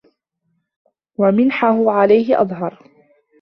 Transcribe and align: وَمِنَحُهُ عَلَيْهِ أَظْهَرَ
وَمِنَحُهُ 1.17 1.91
عَلَيْهِ 1.91 2.41
أَظْهَرَ 2.41 2.79